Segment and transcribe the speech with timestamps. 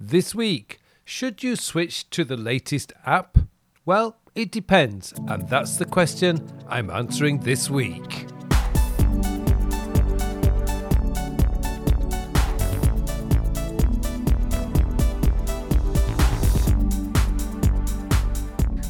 [0.00, 3.36] This week, should you switch to the latest app?
[3.84, 8.27] Well, it depends, and that's the question I'm answering this week.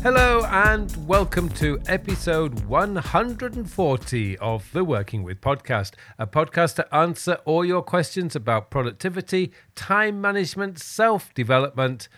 [0.00, 7.40] Hello and welcome to episode 140 of the Working With podcast, a podcast to answer
[7.44, 12.08] all your questions about productivity, time management, self development,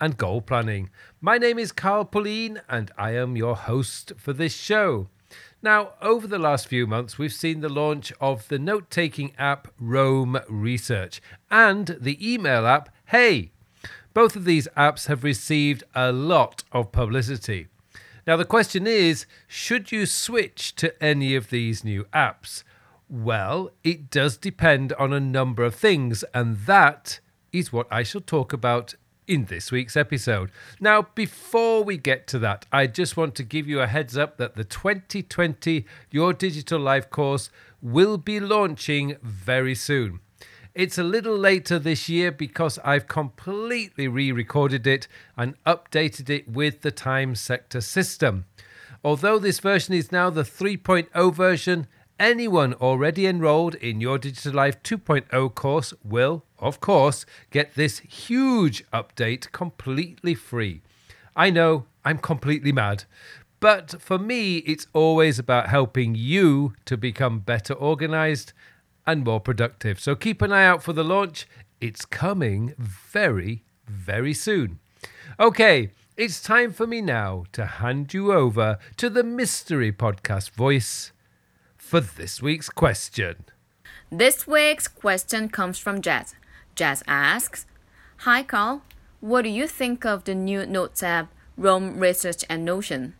[0.00, 0.90] and goal planning.
[1.20, 5.08] My name is Carl Pullein, and I am your host for this show.
[5.62, 9.68] Now, over the last few months, we've seen the launch of the note taking app
[9.78, 11.20] Roam Research
[11.50, 13.52] and the email app Hey
[14.18, 17.68] both of these apps have received a lot of publicity.
[18.26, 22.64] Now, the question is should you switch to any of these new apps?
[23.08, 27.20] Well, it does depend on a number of things, and that
[27.52, 28.96] is what I shall talk about
[29.28, 30.50] in this week's episode.
[30.80, 34.36] Now, before we get to that, I just want to give you a heads up
[34.38, 37.50] that the 2020 Your Digital Life course
[37.80, 40.18] will be launching very soon.
[40.78, 46.48] It's a little later this year because I've completely re recorded it and updated it
[46.48, 48.44] with the time sector system.
[49.02, 51.88] Although this version is now the 3.0 version,
[52.20, 58.84] anyone already enrolled in your Digital Life 2.0 course will, of course, get this huge
[58.92, 60.82] update completely free.
[61.34, 63.02] I know I'm completely mad,
[63.58, 68.52] but for me, it's always about helping you to become better organized
[69.08, 69.98] and more productive.
[69.98, 71.48] So keep an eye out for the launch.
[71.80, 74.80] It's coming very, very soon.
[75.40, 81.12] Okay, it's time for me now to hand you over to the mystery podcast voice
[81.78, 83.46] for this week's question.
[84.12, 86.34] This week's question comes from Jazz.
[86.74, 87.64] Jazz asks
[88.18, 88.82] Hi, Carl.
[89.20, 93.14] What do you think of the new Notes app, Roam Research and Notion?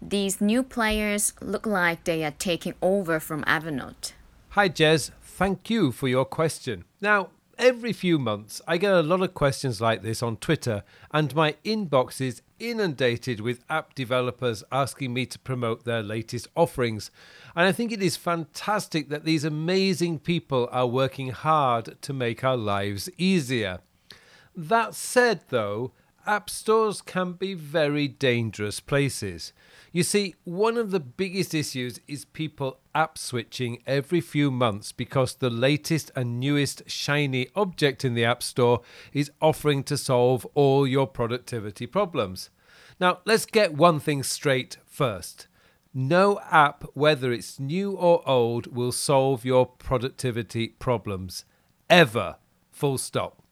[0.00, 4.14] These new players look like they are taking over from Evernote.
[4.52, 5.12] Hi, Jez.
[5.22, 6.84] Thank you for your question.
[7.00, 11.34] Now, every few months, I get a lot of questions like this on Twitter, and
[11.34, 17.10] my inbox is inundated with app developers asking me to promote their latest offerings.
[17.56, 22.44] And I think it is fantastic that these amazing people are working hard to make
[22.44, 23.78] our lives easier.
[24.54, 25.92] That said, though,
[26.26, 29.54] app stores can be very dangerous places.
[29.94, 35.34] You see, one of the biggest issues is people app switching every few months because
[35.34, 38.80] the latest and newest shiny object in the App Store
[39.12, 42.48] is offering to solve all your productivity problems.
[42.98, 45.46] Now, let's get one thing straight first.
[45.92, 51.44] No app, whether it's new or old, will solve your productivity problems.
[51.90, 52.36] Ever.
[52.70, 53.42] Full stop.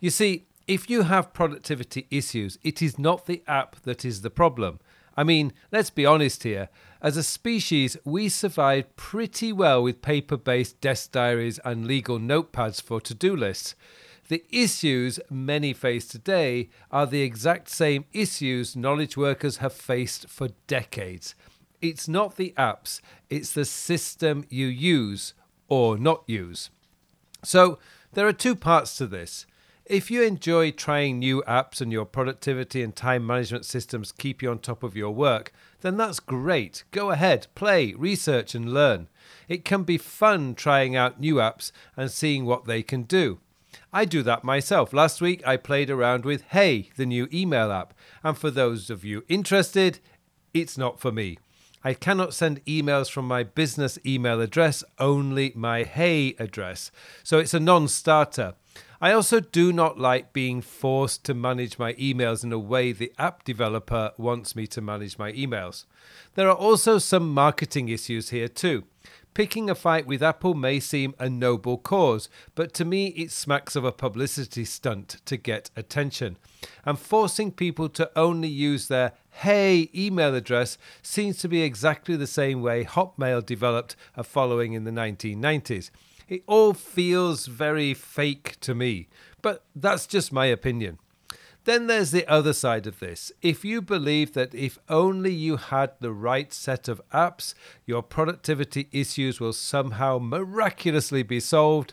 [0.00, 4.30] You see, if you have productivity issues, it is not the app that is the
[4.30, 4.80] problem.
[5.16, 6.68] I mean, let's be honest here.
[7.00, 12.82] As a species, we survived pretty well with paper based desk diaries and legal notepads
[12.82, 13.74] for to do lists.
[14.28, 20.48] The issues many face today are the exact same issues knowledge workers have faced for
[20.66, 21.34] decades.
[21.80, 23.00] It's not the apps,
[23.30, 25.34] it's the system you use
[25.68, 26.70] or not use.
[27.44, 27.78] So,
[28.14, 29.46] there are two parts to this.
[29.88, 34.50] If you enjoy trying new apps and your productivity and time management systems keep you
[34.50, 36.82] on top of your work, then that's great.
[36.90, 39.06] Go ahead, play, research, and learn.
[39.46, 43.38] It can be fun trying out new apps and seeing what they can do.
[43.92, 44.92] I do that myself.
[44.92, 47.94] Last week I played around with Hey, the new email app.
[48.24, 50.00] And for those of you interested,
[50.52, 51.38] it's not for me.
[51.84, 56.90] I cannot send emails from my business email address, only my Hey address.
[57.22, 58.54] So it's a non starter.
[59.00, 63.12] I also do not like being forced to manage my emails in a way the
[63.18, 65.84] app developer wants me to manage my emails.
[66.34, 68.84] There are also some marketing issues here too.
[69.34, 73.76] Picking a fight with Apple may seem a noble cause, but to me it smacks
[73.76, 76.38] of a publicity stunt to get attention.
[76.86, 82.26] And forcing people to only use their Hey email address seems to be exactly the
[82.26, 85.90] same way Hotmail developed a following in the 1990s.
[86.28, 89.08] It all feels very fake to me,
[89.42, 90.98] but that's just my opinion.
[91.64, 93.32] Then there's the other side of this.
[93.42, 98.88] If you believe that if only you had the right set of apps, your productivity
[98.92, 101.92] issues will somehow miraculously be solved,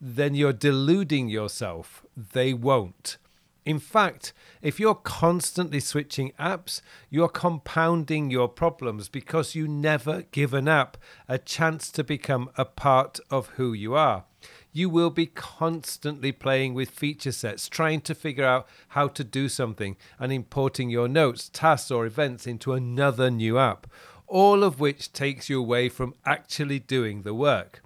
[0.00, 2.04] then you're deluding yourself.
[2.16, 3.16] They won't.
[3.64, 10.52] In fact, if you're constantly switching apps, you're compounding your problems because you never give
[10.52, 14.24] an app a chance to become a part of who you are.
[14.70, 19.48] You will be constantly playing with feature sets, trying to figure out how to do
[19.48, 23.86] something and importing your notes, tasks, or events into another new app,
[24.26, 27.83] all of which takes you away from actually doing the work.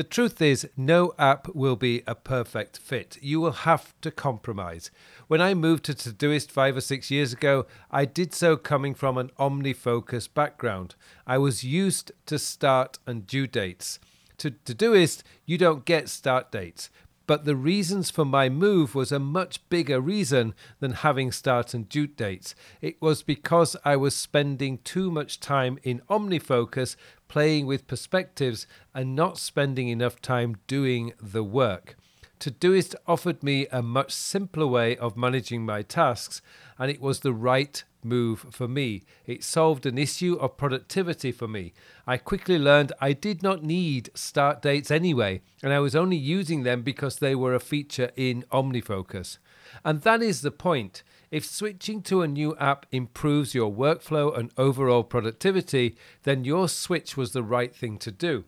[0.00, 3.18] The truth is, no app will be a perfect fit.
[3.20, 4.90] You will have to compromise.
[5.28, 9.18] When I moved to Todoist five or six years ago, I did so coming from
[9.18, 10.94] an OmniFocus background.
[11.26, 13.98] I was used to start and due dates.
[14.38, 16.88] To Todoist, you don't get start dates,
[17.30, 21.88] but the reasons for my move was a much bigger reason than having start and
[21.88, 22.56] due dates.
[22.80, 26.96] It was because I was spending too much time in OmniFocus
[27.28, 31.96] playing with perspectives and not spending enough time doing the work.
[32.40, 36.40] Todoist offered me a much simpler way of managing my tasks,
[36.78, 39.02] and it was the right move for me.
[39.26, 41.74] It solved an issue of productivity for me.
[42.06, 46.62] I quickly learned I did not need start dates anyway, and I was only using
[46.62, 49.36] them because they were a feature in OmniFocus.
[49.84, 51.02] And that is the point.
[51.30, 57.18] If switching to a new app improves your workflow and overall productivity, then your switch
[57.18, 58.44] was the right thing to do.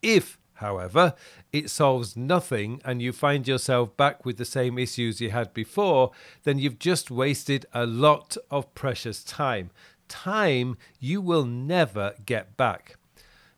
[0.00, 1.14] If However,
[1.52, 6.12] it solves nothing and you find yourself back with the same issues you had before,
[6.44, 9.70] then you've just wasted a lot of precious time.
[10.08, 12.96] Time you will never get back.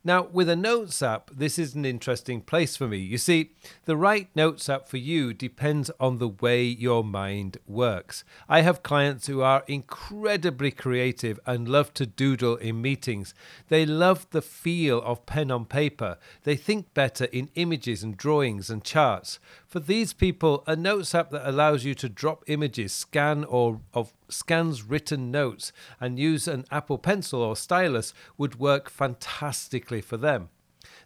[0.06, 2.98] Now, with a Notes app, this is an interesting place for me.
[2.98, 3.50] You see,
[3.86, 8.22] the right Notes app for you depends on the way your mind works.
[8.48, 13.34] I have clients who are incredibly creative and love to doodle in meetings.
[13.68, 16.18] They love the feel of pen on paper.
[16.44, 19.40] They think better in images and drawings and charts.
[19.76, 24.14] For these people, a Notes app that allows you to drop images, scan or of
[24.26, 25.70] scans written notes
[26.00, 30.48] and use an Apple Pencil or stylus would work fantastically for them.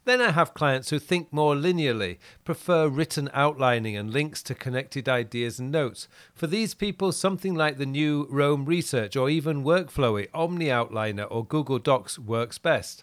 [0.05, 5.09] Then I have clients who think more linearly, prefer written outlining and links to connected
[5.09, 6.07] ideas and notes.
[6.33, 11.81] For these people, something like the new Roam Research or even Workflowy, OmniOutliner, or Google
[11.81, 13.03] Docs works best.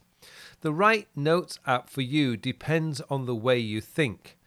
[0.62, 4.38] The right notes app for you depends on the way you think.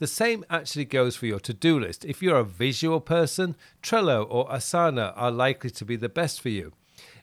[0.00, 2.06] The same actually goes for your to do list.
[2.06, 6.48] If you're a visual person, Trello or Asana are likely to be the best for
[6.48, 6.72] you.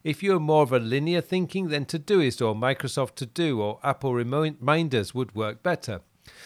[0.04, 4.14] If you're more of a linear thinking, then Todoist or Microsoft To Do or Apple
[4.14, 6.02] Reminders would work better.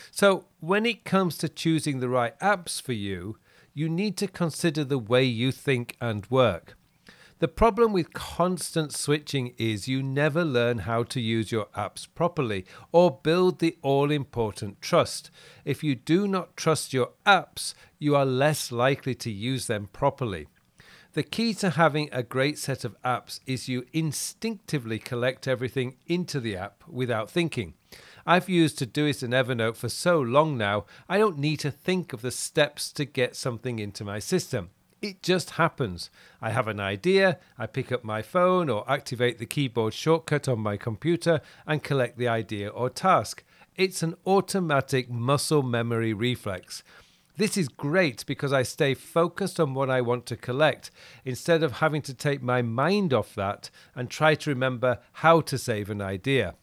[0.09, 3.37] So, when it comes to choosing the right apps for you,
[3.73, 6.77] you need to consider the way you think and work.
[7.41, 12.67] The problem with constant switching is you never learn how to use your apps properly
[12.91, 15.31] or build the all important trust.
[15.65, 20.49] If you do not trust your apps, you are less likely to use them properly.
[21.13, 26.39] The key to having a great set of apps is you instinctively collect everything into
[26.39, 27.73] the app without thinking.
[28.23, 32.21] I've used Todoist and Evernote for so long now, I don't need to think of
[32.21, 34.69] the steps to get something into my system.
[35.01, 36.11] It just happens.
[36.43, 40.59] I have an idea, I pick up my phone or activate the keyboard shortcut on
[40.59, 43.43] my computer and collect the idea or task.
[43.75, 46.83] It's an automatic muscle memory reflex.
[47.35, 50.91] This is great because I stay focused on what I want to collect
[51.25, 55.57] instead of having to take my mind off that and try to remember how to
[55.57, 56.53] save an idea.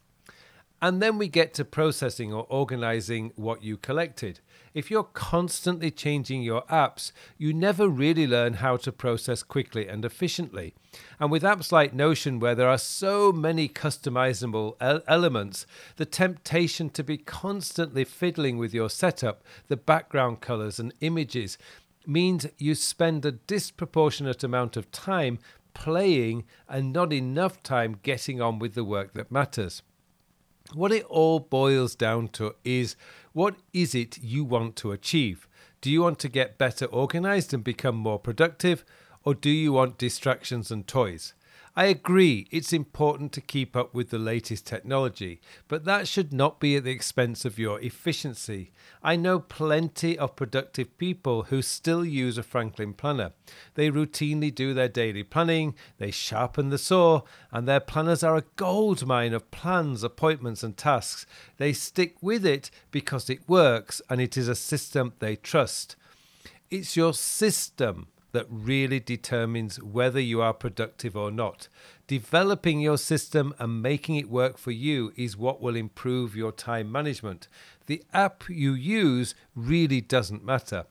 [0.80, 4.38] And then we get to processing or organizing what you collected.
[4.74, 10.04] If you're constantly changing your apps, you never really learn how to process quickly and
[10.04, 10.74] efficiently.
[11.18, 14.74] And with apps like Notion, where there are so many customizable
[15.06, 21.58] elements, the temptation to be constantly fiddling with your setup, the background colors and images,
[22.06, 25.38] means you spend a disproportionate amount of time
[25.74, 29.82] playing and not enough time getting on with the work that matters.
[30.74, 32.96] What it all boils down to is
[33.38, 35.46] what is it you want to achieve?
[35.80, 38.84] Do you want to get better organized and become more productive?
[39.22, 41.34] Or do you want distractions and toys?
[41.78, 46.58] I agree, it's important to keep up with the latest technology, but that should not
[46.58, 48.72] be at the expense of your efficiency.
[49.00, 53.30] I know plenty of productive people who still use a Franklin planner.
[53.74, 58.44] They routinely do their daily planning, they sharpen the saw, and their planners are a
[58.56, 61.26] gold mine of plans, appointments, and tasks.
[61.58, 65.94] They stick with it because it works and it is a system they trust.
[66.72, 71.68] It's your system that really determines whether you are productive or not.
[72.06, 76.90] Developing your system and making it work for you is what will improve your time
[76.90, 77.48] management.
[77.86, 80.86] The app you use really doesn't matter.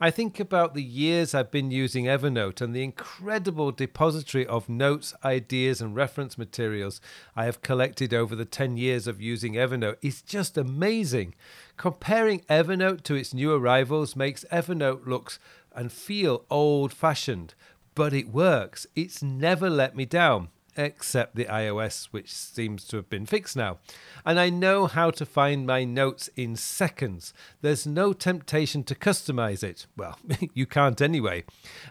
[0.00, 5.12] I think about the years I've been using Evernote and the incredible depository of notes,
[5.24, 7.00] ideas, and reference materials
[7.34, 11.34] I have collected over the 10 years of using Evernote is just amazing.
[11.76, 15.36] Comparing Evernote to its new arrivals makes Evernote look
[15.78, 17.54] and feel old fashioned,
[17.94, 18.84] but it works.
[18.96, 23.78] It's never let me down except the iOS, which seems to have been fixed now.
[24.26, 27.32] And I know how to find my notes in seconds.
[27.62, 29.86] There's no temptation to customize it.
[29.96, 30.18] Well,
[30.54, 31.44] you can't anyway.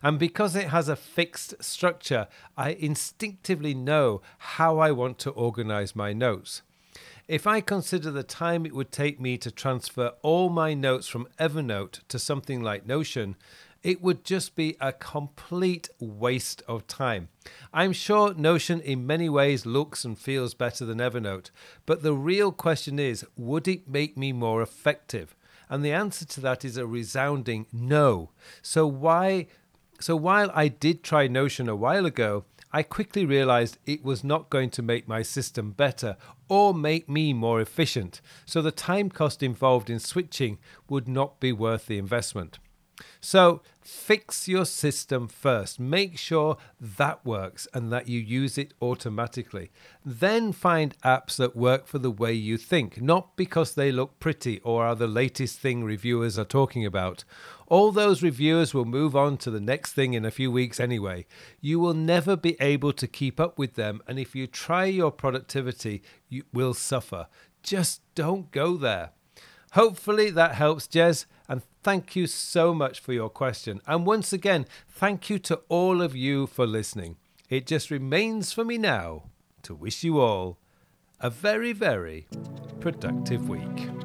[0.03, 2.27] And because it has a fixed structure,
[2.57, 6.61] I instinctively know how I want to organize my notes.
[7.27, 11.27] If I consider the time it would take me to transfer all my notes from
[11.37, 13.35] Evernote to something like Notion,
[13.83, 17.29] it would just be a complete waste of time.
[17.73, 21.51] I'm sure Notion in many ways looks and feels better than Evernote,
[21.85, 25.35] but the real question is would it make me more effective?
[25.69, 28.31] And the answer to that is a resounding no.
[28.61, 29.47] So why
[29.99, 34.49] so while I did try Notion a while ago, I quickly realized it was not
[34.49, 36.17] going to make my system better
[36.49, 38.21] or make me more efficient.
[38.45, 42.59] So the time cost involved in switching would not be worth the investment.
[43.21, 45.79] So fix your system first.
[45.79, 49.71] Make sure that works and that you use it automatically.
[50.05, 54.59] Then find apps that work for the way you think, not because they look pretty
[54.59, 57.23] or are the latest thing reviewers are talking about.
[57.67, 61.25] All those reviewers will move on to the next thing in a few weeks anyway.
[61.59, 65.11] You will never be able to keep up with them, and if you try your
[65.11, 67.27] productivity, you will suffer.
[67.63, 69.11] Just don't go there.
[69.73, 71.25] Hopefully that helps, Jez.
[71.87, 73.79] Thank you so much for your question.
[73.87, 77.15] And once again, thank you to all of you for listening.
[77.49, 79.29] It just remains for me now
[79.63, 80.57] to wish you all
[81.21, 82.27] a very, very
[82.81, 83.96] productive week.